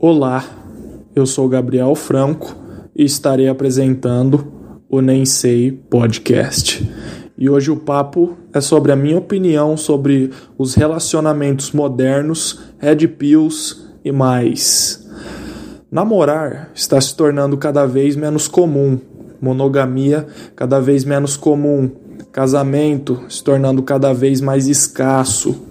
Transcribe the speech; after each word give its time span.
Olá, 0.00 0.44
eu 1.12 1.26
sou 1.26 1.48
Gabriel 1.48 1.92
Franco 1.96 2.54
e 2.94 3.02
estarei 3.02 3.48
apresentando 3.48 4.46
o 4.88 5.00
Nem 5.00 5.24
Sei 5.24 5.72
Podcast. 5.72 6.88
E 7.36 7.50
hoje 7.50 7.72
o 7.72 7.76
papo 7.76 8.36
é 8.52 8.60
sobre 8.60 8.92
a 8.92 8.96
minha 8.96 9.18
opinião 9.18 9.76
sobre 9.76 10.30
os 10.56 10.76
relacionamentos 10.76 11.72
modernos, 11.72 12.60
red 12.78 13.08
pills 13.08 13.88
e 14.04 14.12
mais. 14.12 15.04
Namorar 15.90 16.70
está 16.72 17.00
se 17.00 17.16
tornando 17.16 17.56
cada 17.56 17.84
vez 17.84 18.14
menos 18.14 18.46
comum, 18.46 19.00
monogamia 19.40 20.28
cada 20.54 20.78
vez 20.78 21.04
menos 21.04 21.36
comum, 21.36 21.90
casamento 22.30 23.24
se 23.28 23.42
tornando 23.42 23.82
cada 23.82 24.12
vez 24.12 24.40
mais 24.40 24.68
escasso 24.68 25.66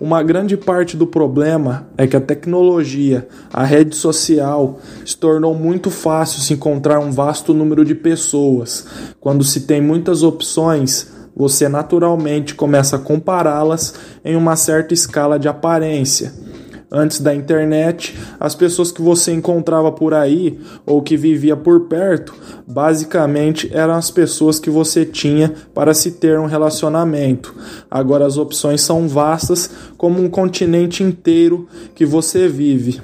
uma 0.00 0.22
grande 0.22 0.56
parte 0.56 0.96
do 0.96 1.06
problema 1.06 1.88
é 1.96 2.06
que 2.06 2.16
a 2.16 2.20
tecnologia, 2.20 3.26
a 3.52 3.64
rede 3.64 3.96
social, 3.96 4.78
se 5.04 5.16
tornou 5.16 5.54
muito 5.54 5.90
fácil 5.90 6.40
se 6.40 6.54
encontrar 6.54 7.00
um 7.00 7.10
vasto 7.10 7.52
número 7.52 7.84
de 7.84 7.94
pessoas. 7.94 8.86
Quando 9.20 9.42
se 9.44 9.62
tem 9.62 9.80
muitas 9.80 10.22
opções, 10.22 11.08
você 11.36 11.68
naturalmente 11.68 12.54
começa 12.54 12.96
a 12.96 12.98
compará-las 12.98 13.94
em 14.24 14.36
uma 14.36 14.56
certa 14.56 14.94
escala 14.94 15.38
de 15.38 15.48
aparência 15.48 16.47
antes 16.90 17.20
da 17.20 17.34
internet, 17.34 18.18
as 18.40 18.54
pessoas 18.54 18.90
que 18.90 19.02
você 19.02 19.32
encontrava 19.32 19.92
por 19.92 20.14
aí 20.14 20.58
ou 20.86 21.02
que 21.02 21.16
vivia 21.16 21.56
por 21.56 21.82
perto, 21.82 22.34
basicamente 22.66 23.70
eram 23.72 23.94
as 23.94 24.10
pessoas 24.10 24.58
que 24.58 24.70
você 24.70 25.04
tinha 25.04 25.52
para 25.74 25.94
se 25.94 26.12
ter 26.12 26.38
um 26.38 26.46
relacionamento. 26.46 27.54
Agora 27.90 28.26
as 28.26 28.36
opções 28.36 28.80
são 28.80 29.06
vastas, 29.08 29.70
como 29.96 30.22
um 30.22 30.28
continente 30.28 31.02
inteiro 31.02 31.68
que 31.94 32.06
você 32.06 32.48
vive. 32.48 33.00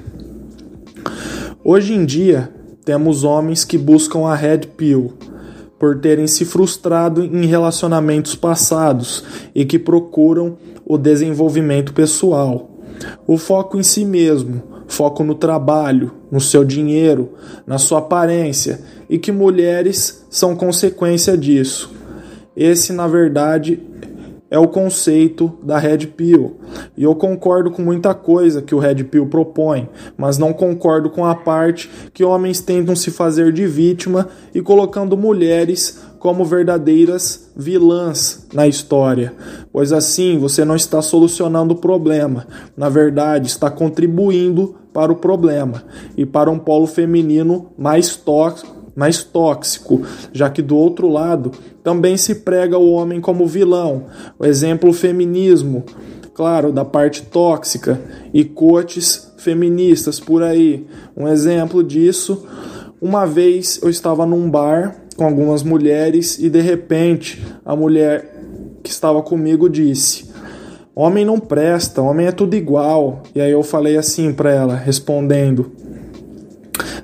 Hoje 1.62 1.94
em 1.94 2.04
dia, 2.04 2.50
temos 2.84 3.24
homens 3.24 3.64
que 3.64 3.78
buscam 3.78 4.26
a 4.26 4.34
red 4.34 4.60
pill 4.76 5.14
por 5.78 5.98
terem 5.98 6.26
se 6.26 6.44
frustrado 6.44 7.22
em 7.22 7.46
relacionamentos 7.46 8.34
passados 8.34 9.24
e 9.54 9.64
que 9.64 9.78
procuram 9.78 10.56
o 10.86 10.96
desenvolvimento 10.96 11.92
pessoal. 11.92 12.73
O 13.26 13.36
foco 13.36 13.78
em 13.78 13.82
si 13.82 14.04
mesmo, 14.04 14.62
foco 14.86 15.24
no 15.24 15.34
trabalho, 15.34 16.12
no 16.30 16.40
seu 16.40 16.64
dinheiro, 16.64 17.30
na 17.66 17.78
sua 17.78 17.98
aparência 17.98 18.80
e 19.08 19.18
que 19.18 19.32
mulheres 19.32 20.24
são 20.30 20.56
consequência 20.56 21.36
disso. 21.36 21.92
Esse, 22.56 22.92
na 22.92 23.06
verdade, 23.08 23.80
é 24.50 24.58
o 24.58 24.68
conceito 24.68 25.52
da 25.62 25.78
Red 25.78 26.06
Pill. 26.08 26.58
E 26.96 27.02
eu 27.02 27.14
concordo 27.14 27.70
com 27.70 27.82
muita 27.82 28.14
coisa 28.14 28.62
que 28.62 28.74
o 28.74 28.78
Red 28.78 29.04
Pill 29.04 29.26
propõe, 29.26 29.88
mas 30.16 30.38
não 30.38 30.52
concordo 30.52 31.10
com 31.10 31.24
a 31.24 31.34
parte 31.34 31.90
que 32.12 32.24
homens 32.24 32.60
tentam 32.60 32.94
se 32.94 33.10
fazer 33.10 33.52
de 33.52 33.66
vítima 33.66 34.28
e 34.54 34.60
colocando 34.60 35.16
mulheres 35.16 36.02
como 36.18 36.44
verdadeiras 36.44 37.52
vilãs 37.54 38.46
na 38.52 38.66
história, 38.66 39.34
pois 39.70 39.92
assim 39.92 40.38
você 40.38 40.64
não 40.64 40.74
está 40.74 41.02
solucionando 41.02 41.74
o 41.74 41.78
problema, 41.78 42.46
na 42.74 42.88
verdade, 42.88 43.46
está 43.46 43.70
contribuindo 43.70 44.74
para 44.90 45.12
o 45.12 45.16
problema 45.16 45.82
e 46.16 46.24
para 46.24 46.50
um 46.50 46.58
polo 46.58 46.86
feminino 46.86 47.72
mais 47.76 48.16
tóxico 48.16 48.83
mais 48.94 49.22
tóxico, 49.22 50.02
já 50.32 50.48
que 50.48 50.62
do 50.62 50.76
outro 50.76 51.08
lado 51.08 51.52
também 51.82 52.16
se 52.16 52.36
prega 52.36 52.78
o 52.78 52.92
homem 52.92 53.20
como 53.20 53.46
vilão. 53.46 54.06
O 54.38 54.44
exemplo 54.44 54.90
o 54.90 54.94
feminismo, 54.94 55.84
claro, 56.32 56.72
da 56.72 56.84
parte 56.84 57.22
tóxica 57.22 58.00
e 58.32 58.44
coaches 58.44 59.32
feministas 59.36 60.18
por 60.18 60.42
aí. 60.42 60.86
Um 61.16 61.28
exemplo 61.28 61.82
disso, 61.82 62.46
uma 63.00 63.26
vez 63.26 63.80
eu 63.82 63.90
estava 63.90 64.24
num 64.24 64.48
bar 64.50 64.96
com 65.16 65.24
algumas 65.24 65.62
mulheres 65.62 66.38
e 66.38 66.48
de 66.48 66.60
repente 66.60 67.44
a 67.64 67.76
mulher 67.76 68.34
que 68.82 68.90
estava 68.90 69.22
comigo 69.22 69.68
disse: 69.68 70.32
Homem 70.94 71.24
não 71.24 71.40
presta, 71.40 72.00
homem 72.00 72.26
é 72.26 72.32
tudo 72.32 72.54
igual. 72.54 73.22
E 73.34 73.40
aí 73.40 73.50
eu 73.50 73.62
falei 73.62 73.96
assim 73.96 74.32
para 74.32 74.52
ela, 74.52 74.76
respondendo: 74.76 75.72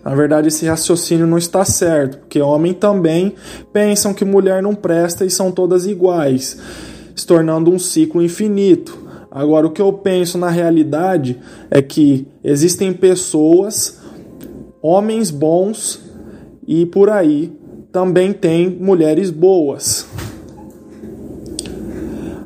Na 0.05 0.15
verdade, 0.15 0.49
esse 0.49 0.67
raciocínio 0.67 1.27
não 1.27 1.37
está 1.37 1.65
certo, 1.65 2.19
porque 2.19 2.41
homem 2.41 2.73
também 2.73 3.35
pensam 3.73 4.15
que 4.15 4.25
mulher 4.25 4.63
não 4.63 4.75
presta 4.75 5.25
e 5.25 5.31
são 5.31 5.53
todas 5.53 5.87
iguais, 5.87 6.59
se 7.15 7.27
tornando 7.27 7.71
um 7.71 7.79
ciclo 7.79 8.23
infinito. 8.23 8.99
Agora, 9.31 9.67
o 9.67 9.71
que 9.71 9.83
eu 9.83 9.93
penso 9.93 10.39
na 10.39 10.49
realidade 10.49 11.39
é 11.71 11.83
que 11.83 12.27
existem 12.43 12.93
pessoas, 12.93 14.01
homens 14.83 15.31
bons 15.31 16.01
e 16.67 16.87
por 16.87 17.11
aí 17.11 17.53
também 17.93 18.33
tem 18.33 18.71
mulheres 18.71 19.31
boas. 19.31 20.07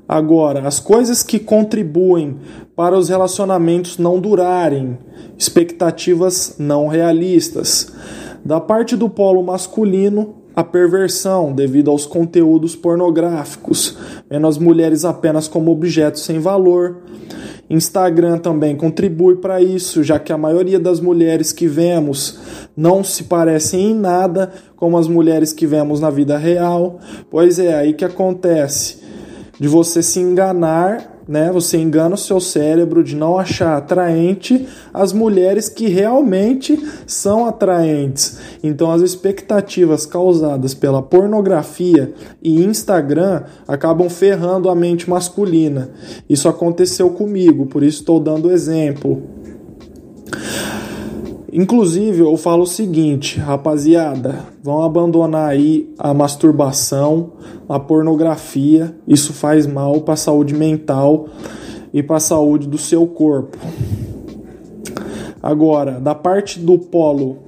Agora, 0.07 0.67
as 0.67 0.79
coisas 0.79 1.23
que 1.23 1.39
contribuem 1.39 2.37
para 2.77 2.97
os 2.99 3.09
relacionamentos 3.09 3.99
não 3.99 4.19
durarem, 4.19 4.99
expectativas 5.39 6.57
não 6.59 6.89
realistas. 6.89 7.93
Da 8.45 8.61
parte 8.61 8.97
do 8.97 9.09
polo 9.09 9.43
masculino, 9.43 10.35
a 10.57 10.63
perversão 10.63 11.53
devido 11.53 11.91
aos 11.91 12.07
conteúdos 12.07 12.77
pornográficos, 12.77 13.97
vendo 14.29 14.47
as 14.47 14.59
mulheres 14.59 15.05
apenas 15.05 15.49
como 15.49 15.71
objetos 15.71 16.23
sem 16.23 16.39
valor. 16.39 16.99
Instagram 17.69 18.39
também 18.39 18.77
contribui 18.77 19.37
para 19.37 19.61
isso, 19.61 20.03
já 20.03 20.19
que 20.19 20.33
a 20.33 20.39
maioria 20.39 20.79
das 20.79 21.01
mulheres 21.01 21.51
que 21.51 21.67
vemos 21.67 22.39
não 22.77 23.03
se 23.03 23.25
parecem 23.25 23.91
em 23.91 23.95
nada 23.95 24.53
como 24.77 24.99
as 24.99 25.09
mulheres 25.09 25.53
que 25.53 25.67
vemos 25.67 26.01
na 26.01 26.11
vida 26.11 26.37
real. 26.37 27.01
Pois 27.31 27.59
é, 27.59 27.75
aí 27.75 27.95
que 27.95 28.05
acontece 28.05 28.99
de 29.59 29.67
você 29.67 30.03
se 30.03 30.21
enganar 30.21 31.14
né? 31.27 31.51
Você 31.53 31.79
engana 31.79 32.15
o 32.15 32.19
seu 32.19 32.41
cérebro 32.41 33.03
de 33.03 33.17
não 33.17 33.39
achar 33.39 33.77
atraente 33.77 34.67
as 34.93 35.13
mulheres 35.13 35.69
que 35.69 35.89
realmente 35.89 36.83
são 37.07 37.47
atraentes. 37.47 38.39
Então, 38.63 38.91
as 38.91 39.03
expectativas 39.03 40.07
causadas 40.07 40.75
pela 40.75 41.03
pornografia 41.03 42.13
e 42.43 42.63
Instagram 42.63 43.43
acabam 43.67 44.09
ferrando 44.09 44.69
a 44.69 44.75
mente 44.75 45.09
masculina. 45.09 45.91
Isso 46.29 46.49
aconteceu 46.49 47.11
comigo, 47.11 47.67
por 47.67 47.83
isso 47.83 48.01
estou 48.01 48.21
dando 48.21 48.51
exemplo. 48.51 49.23
Inclusive, 51.57 52.19
eu 52.19 52.37
falo 52.37 52.65
o 52.65 52.67
seguinte, 52.67 53.39
rapaziada, 53.39 54.41
vão 54.61 54.83
abandonar 54.83 55.51
aí 55.51 55.95
a 55.97 56.13
masturbação, 56.13 57.35
a 57.69 57.79
pornografia, 57.79 58.93
isso 59.07 59.33
faz 59.33 59.65
mal 59.65 60.01
para 60.01 60.15
a 60.15 60.17
saúde 60.17 60.53
mental 60.53 61.29
e 61.93 62.03
para 62.03 62.17
a 62.17 62.21
saúde 62.21 62.67
do 62.67 62.77
seu 62.77 63.07
corpo. 63.07 63.57
Agora, 65.41 66.01
da 66.01 66.13
parte 66.13 66.59
do 66.59 66.77
polo 66.77 67.39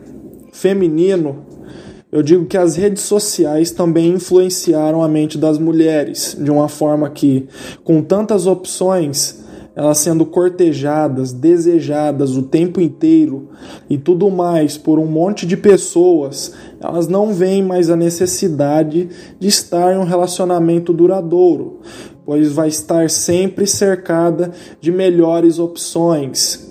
feminino, 0.52 1.38
eu 2.12 2.22
digo 2.22 2.46
que 2.46 2.56
as 2.56 2.76
redes 2.76 3.02
sociais 3.02 3.72
também 3.72 4.10
influenciaram 4.10 5.02
a 5.02 5.08
mente 5.08 5.36
das 5.36 5.58
mulheres 5.58 6.36
de 6.40 6.48
uma 6.52 6.68
forma 6.68 7.10
que, 7.10 7.48
com 7.82 8.00
tantas 8.00 8.46
opções, 8.46 9.44
elas 9.76 9.98
sendo 9.98 10.24
cortejadas, 10.24 11.34
desejadas 11.34 12.34
o 12.34 12.42
tempo 12.42 12.80
inteiro 12.80 13.50
e 13.90 13.98
tudo 13.98 14.30
mais 14.30 14.78
por 14.78 14.98
um 14.98 15.04
monte 15.04 15.46
de 15.46 15.54
pessoas, 15.54 16.54
elas 16.80 17.06
não 17.06 17.34
veem 17.34 17.62
mais 17.62 17.90
a 17.90 17.96
necessidade 17.96 19.10
de 19.38 19.46
estar 19.46 19.94
em 19.94 19.98
um 19.98 20.04
relacionamento 20.04 20.94
duradouro, 20.94 21.80
pois 22.24 22.50
vai 22.50 22.68
estar 22.68 23.10
sempre 23.10 23.66
cercada 23.66 24.50
de 24.80 24.90
melhores 24.90 25.58
opções. 25.58 26.64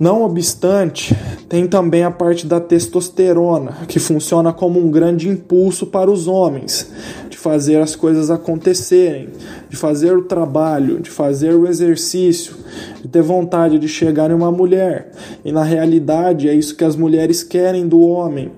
Não 0.00 0.22
obstante, 0.22 1.14
tem 1.54 1.68
também 1.68 2.02
a 2.02 2.10
parte 2.10 2.48
da 2.48 2.58
testosterona, 2.58 3.86
que 3.86 4.00
funciona 4.00 4.52
como 4.52 4.80
um 4.80 4.90
grande 4.90 5.28
impulso 5.28 5.86
para 5.86 6.10
os 6.10 6.26
homens, 6.26 6.90
de 7.30 7.38
fazer 7.38 7.76
as 7.76 7.94
coisas 7.94 8.28
acontecerem, 8.28 9.28
de 9.70 9.76
fazer 9.76 10.16
o 10.16 10.22
trabalho, 10.22 10.98
de 10.98 11.10
fazer 11.10 11.54
o 11.54 11.68
exercício, 11.68 12.56
de 13.00 13.06
ter 13.06 13.22
vontade 13.22 13.78
de 13.78 13.86
chegar 13.86 14.32
em 14.32 14.34
uma 14.34 14.50
mulher. 14.50 15.12
E 15.44 15.52
na 15.52 15.62
realidade 15.62 16.48
é 16.48 16.54
isso 16.54 16.74
que 16.74 16.82
as 16.82 16.96
mulheres 16.96 17.44
querem 17.44 17.86
do 17.86 18.00
homem. 18.00 18.50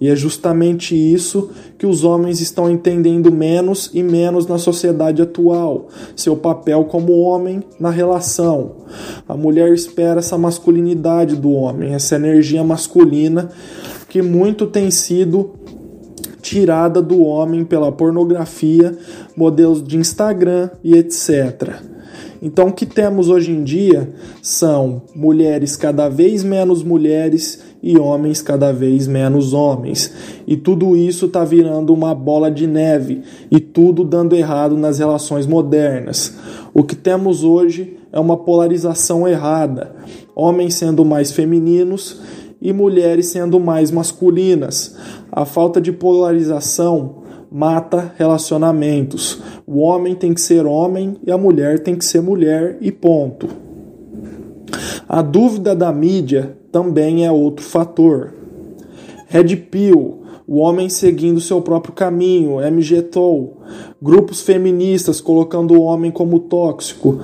E 0.00 0.08
é 0.08 0.14
justamente 0.14 0.94
isso 0.94 1.50
que 1.78 1.86
os 1.86 2.04
homens 2.04 2.40
estão 2.40 2.70
entendendo 2.70 3.32
menos 3.32 3.90
e 3.94 4.02
menos 4.02 4.46
na 4.46 4.58
sociedade 4.58 5.22
atual, 5.22 5.88
seu 6.14 6.36
papel 6.36 6.84
como 6.84 7.20
homem 7.20 7.62
na 7.80 7.90
relação. 7.90 8.72
A 9.26 9.36
mulher 9.36 9.72
espera 9.72 10.18
essa 10.18 10.36
masculinidade 10.36 11.36
do 11.36 11.52
homem, 11.52 11.94
essa 11.94 12.16
energia 12.16 12.43
masculina 12.64 13.48
que 14.08 14.20
muito 14.20 14.66
tem 14.66 14.90
sido 14.90 15.54
tirada 16.42 17.00
do 17.00 17.22
homem 17.22 17.64
pela 17.64 17.90
pornografia, 17.90 18.96
modelos 19.34 19.82
de 19.82 19.96
Instagram 19.96 20.70
e 20.84 20.94
etc. 20.94 21.80
Então, 22.42 22.68
o 22.68 22.72
que 22.72 22.84
temos 22.84 23.30
hoje 23.30 23.50
em 23.50 23.64
dia 23.64 24.10
são 24.42 25.00
mulheres 25.14 25.76
cada 25.76 26.10
vez 26.10 26.44
menos 26.44 26.82
mulheres 26.82 27.62
e 27.82 27.98
homens 27.98 28.42
cada 28.42 28.70
vez 28.70 29.06
menos 29.06 29.54
homens. 29.54 30.12
E 30.46 30.54
tudo 30.54 30.94
isso 30.94 31.24
está 31.24 31.42
virando 31.42 31.92
uma 31.94 32.14
bola 32.14 32.50
de 32.50 32.66
neve 32.66 33.22
e 33.50 33.58
tudo 33.58 34.04
dando 34.04 34.36
errado 34.36 34.76
nas 34.76 34.98
relações 34.98 35.46
modernas. 35.46 36.34
O 36.74 36.82
que 36.82 36.94
temos 36.94 37.42
hoje 37.42 37.96
é 38.12 38.20
uma 38.20 38.36
polarização 38.36 39.26
errada: 39.26 39.94
homens 40.34 40.74
sendo 40.74 41.04
mais 41.04 41.32
femininos 41.32 42.20
e 42.60 42.72
mulheres 42.72 43.26
sendo 43.26 43.60
mais 43.60 43.90
masculinas. 43.90 44.96
A 45.30 45.44
falta 45.44 45.80
de 45.80 45.92
polarização 45.92 47.22
mata 47.50 48.12
relacionamentos. 48.16 49.40
O 49.66 49.80
homem 49.80 50.14
tem 50.14 50.34
que 50.34 50.40
ser 50.40 50.66
homem 50.66 51.16
e 51.24 51.30
a 51.30 51.38
mulher 51.38 51.78
tem 51.78 51.94
que 51.94 52.04
ser 52.04 52.20
mulher 52.20 52.78
e 52.80 52.90
ponto. 52.90 53.48
A 55.08 55.22
dúvida 55.22 55.76
da 55.76 55.92
mídia 55.92 56.56
também 56.72 57.24
é 57.24 57.30
outro 57.30 57.64
fator. 57.64 58.34
Red 59.28 59.56
Pill, 59.56 60.22
o 60.46 60.58
homem 60.58 60.88
seguindo 60.88 61.40
seu 61.40 61.62
próprio 61.62 61.94
caminho, 61.94 62.56
MGTOW, 62.56 63.58
grupos 64.02 64.40
feministas 64.40 65.20
colocando 65.20 65.74
o 65.74 65.82
homem 65.82 66.10
como 66.10 66.40
tóxico. 66.40 67.20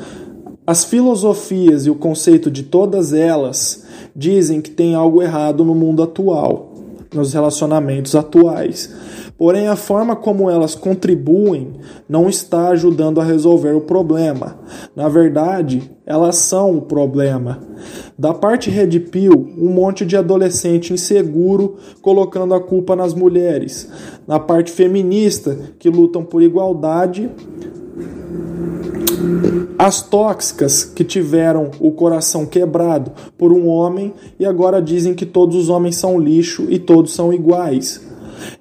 As 0.71 0.85
filosofias 0.85 1.85
e 1.85 1.91
o 1.91 1.97
conceito 1.97 2.49
de 2.49 2.63
todas 2.63 3.13
elas 3.13 3.85
dizem 4.15 4.61
que 4.61 4.71
tem 4.71 4.95
algo 4.95 5.21
errado 5.21 5.65
no 5.65 5.75
mundo 5.75 6.01
atual, 6.01 6.73
nos 7.13 7.33
relacionamentos 7.33 8.15
atuais. 8.15 8.95
Porém, 9.37 9.67
a 9.67 9.75
forma 9.75 10.15
como 10.15 10.49
elas 10.49 10.77
contribuem 10.77 11.73
não 12.09 12.29
está 12.29 12.69
ajudando 12.69 13.21
a 13.21 13.25
resolver 13.25 13.75
o 13.75 13.81
problema. 13.81 14.61
Na 14.95 15.09
verdade, 15.09 15.91
elas 16.07 16.37
são 16.37 16.77
o 16.77 16.83
problema. 16.83 17.59
Da 18.17 18.33
parte 18.33 18.71
Red 18.71 19.01
Pill, 19.01 19.53
um 19.59 19.71
monte 19.71 20.07
de 20.07 20.17
adolescente 20.17 20.93
inseguro 20.93 21.79
colocando 22.01 22.55
a 22.55 22.61
culpa 22.61 22.95
nas 22.95 23.13
mulheres. 23.13 23.91
Na 24.25 24.39
parte 24.39 24.71
feminista, 24.71 25.59
que 25.81 25.91
lutam 25.91 26.23
por 26.23 26.41
igualdade, 26.41 27.29
as 29.81 30.03
tóxicas 30.03 30.85
que 30.85 31.03
tiveram 31.03 31.71
o 31.81 31.91
coração 31.91 32.45
quebrado 32.45 33.13
por 33.39 33.51
um 33.51 33.67
homem 33.67 34.13
e 34.39 34.45
agora 34.45 34.83
dizem 34.83 35.15
que 35.15 35.25
todos 35.25 35.57
os 35.57 35.71
homens 35.71 35.97
são 35.97 36.21
lixo 36.21 36.67
e 36.69 36.79
todos 36.79 37.15
são 37.15 37.33
iguais. 37.33 37.99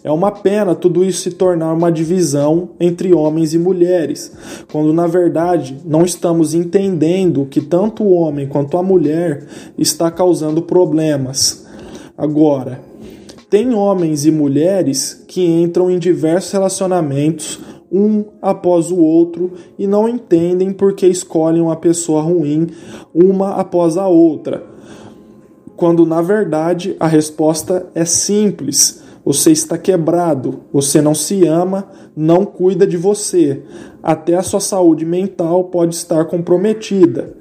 É 0.02 0.10
uma 0.10 0.32
pena 0.32 0.74
tudo 0.74 1.04
isso 1.04 1.24
se 1.24 1.32
tornar 1.32 1.74
uma 1.74 1.92
divisão 1.92 2.70
entre 2.80 3.14
homens 3.14 3.54
e 3.54 3.58
mulheres, 3.58 4.32
quando 4.72 4.94
na 4.94 5.08
verdade 5.08 5.78
não 5.84 6.06
estamos 6.06 6.54
entendendo 6.54 7.46
que 7.52 7.60
tanto 7.60 8.02
o 8.02 8.14
homem 8.14 8.48
quanto 8.48 8.78
a 8.78 8.84
mulher 8.84 9.46
está 9.78 10.10
causando 10.10 10.62
problemas. 10.62 11.66
Agora, 12.18 12.80
tem 13.50 13.74
homens 13.74 14.26
e 14.26 14.32
mulheres 14.32 15.22
que 15.28 15.46
entram 15.46 15.92
em 15.92 16.00
diversos 16.00 16.54
relacionamentos 16.54 17.60
um 17.92 18.26
após 18.42 18.92
o 18.92 18.98
outro 18.98 19.54
e 19.78 19.88
não 19.88 20.08
entendem 20.08 20.72
por 20.72 20.94
que 20.94 21.08
escolhem 21.08 21.62
uma 21.62 21.76
pessoa 21.76 22.22
ruim 22.22 22.68
uma 23.14 23.56
após 23.56 23.98
a 23.98 24.08
outra. 24.08 24.64
Quando 25.76 26.06
na 26.06 26.22
verdade 26.22 26.96
a 27.00 27.08
resposta 27.08 27.88
é 27.96 28.06
simples. 28.06 29.02
Você 29.24 29.52
está 29.52 29.78
quebrado, 29.78 30.62
você 30.74 31.02
não 31.02 31.14
se 31.14 31.46
ama, 31.46 31.88
não 32.16 32.46
cuida 32.46 32.88
de 32.88 32.98
você. 32.98 33.64
Até 34.02 34.36
a 34.36 34.44
sua 34.44 34.60
saúde 34.60 35.06
mental 35.06 35.66
pode 35.66 35.96
estar 35.96 36.26
comprometida. 36.26 37.38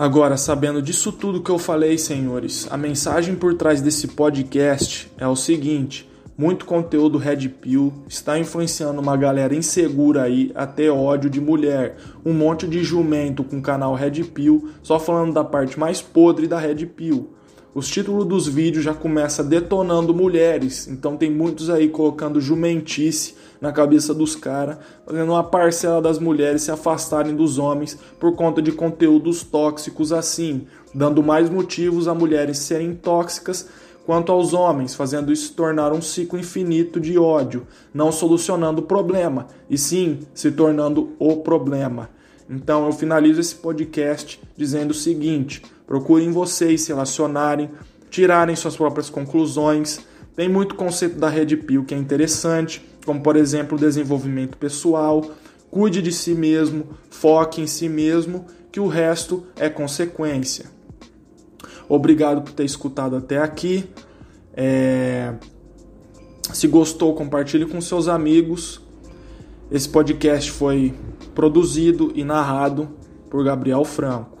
Agora, 0.00 0.38
sabendo 0.38 0.80
disso 0.80 1.12
tudo 1.12 1.42
que 1.42 1.50
eu 1.50 1.58
falei, 1.58 1.98
senhores, 1.98 2.66
a 2.70 2.76
mensagem 2.78 3.34
por 3.34 3.52
trás 3.52 3.82
desse 3.82 4.08
podcast 4.08 5.12
é 5.18 5.28
o 5.28 5.36
seguinte: 5.36 6.09
muito 6.40 6.64
conteúdo 6.64 7.18
Red 7.18 7.50
Pill 7.50 7.92
está 8.08 8.38
influenciando 8.38 8.98
uma 8.98 9.14
galera 9.14 9.54
insegura 9.54 10.22
aí 10.22 10.50
a 10.54 10.66
ter 10.66 10.88
ódio 10.88 11.28
de 11.28 11.38
mulher. 11.38 11.98
Um 12.24 12.32
monte 12.32 12.66
de 12.66 12.82
jumento 12.82 13.44
com 13.44 13.60
canal 13.60 13.94
Red 13.94 14.24
Pill, 14.24 14.70
só 14.82 14.98
falando 14.98 15.34
da 15.34 15.44
parte 15.44 15.78
mais 15.78 16.00
podre 16.00 16.46
da 16.46 16.58
Red 16.58 16.86
Pill. 16.86 17.28
Os 17.74 17.88
títulos 17.88 18.24
dos 18.24 18.48
vídeos 18.48 18.82
já 18.82 18.94
começam 18.94 19.46
detonando 19.46 20.14
mulheres, 20.14 20.88
então 20.88 21.14
tem 21.14 21.30
muitos 21.30 21.68
aí 21.68 21.90
colocando 21.90 22.40
jumentice 22.40 23.34
na 23.60 23.70
cabeça 23.70 24.14
dos 24.14 24.34
caras, 24.34 24.78
fazendo 25.06 25.32
uma 25.32 25.44
parcela 25.44 26.00
das 26.00 26.18
mulheres 26.18 26.62
se 26.62 26.70
afastarem 26.70 27.36
dos 27.36 27.58
homens 27.58 27.98
por 28.18 28.34
conta 28.34 28.62
de 28.62 28.72
conteúdos 28.72 29.42
tóxicos 29.42 30.10
assim, 30.10 30.66
dando 30.94 31.22
mais 31.22 31.50
motivos 31.50 32.08
a 32.08 32.14
mulheres 32.14 32.56
serem 32.56 32.94
tóxicas 32.94 33.68
quanto 34.04 34.32
aos 34.32 34.52
homens, 34.52 34.94
fazendo 34.94 35.32
isso 35.32 35.52
tornar 35.54 35.92
um 35.92 36.02
ciclo 36.02 36.38
infinito 36.38 36.98
de 36.98 37.18
ódio, 37.18 37.66
não 37.92 38.10
solucionando 38.10 38.80
o 38.80 38.86
problema, 38.86 39.46
e 39.68 39.76
sim 39.78 40.20
se 40.34 40.50
tornando 40.50 41.14
o 41.18 41.36
problema. 41.38 42.10
Então 42.48 42.86
eu 42.86 42.92
finalizo 42.92 43.40
esse 43.40 43.54
podcast 43.54 44.40
dizendo 44.56 44.90
o 44.90 44.94
seguinte: 44.94 45.62
procurem 45.86 46.32
vocês 46.32 46.82
se 46.82 46.88
relacionarem, 46.88 47.70
tirarem 48.10 48.56
suas 48.56 48.76
próprias 48.76 49.08
conclusões. 49.08 50.00
Tem 50.34 50.48
muito 50.48 50.74
conceito 50.74 51.16
da 51.16 51.28
Red 51.28 51.56
Pill 51.58 51.84
que 51.84 51.94
é 51.94 51.98
interessante, 51.98 52.84
como 53.04 53.22
por 53.22 53.36
exemplo 53.36 53.76
o 53.76 53.80
desenvolvimento 53.80 54.56
pessoal. 54.58 55.30
Cuide 55.70 56.02
de 56.02 56.10
si 56.10 56.34
mesmo, 56.34 56.88
foque 57.08 57.60
em 57.60 57.66
si 57.66 57.88
mesmo, 57.88 58.46
que 58.72 58.80
o 58.80 58.88
resto 58.88 59.44
é 59.56 59.68
consequência. 59.68 60.66
Obrigado 61.90 62.42
por 62.42 62.52
ter 62.52 62.64
escutado 62.64 63.16
até 63.16 63.38
aqui. 63.38 63.84
É... 64.54 65.34
Se 66.52 66.68
gostou, 66.68 67.14
compartilhe 67.16 67.66
com 67.66 67.80
seus 67.80 68.06
amigos. 68.06 68.80
Esse 69.72 69.88
podcast 69.88 70.52
foi 70.52 70.94
produzido 71.34 72.12
e 72.14 72.22
narrado 72.22 72.88
por 73.28 73.44
Gabriel 73.44 73.84
Franco. 73.84 74.39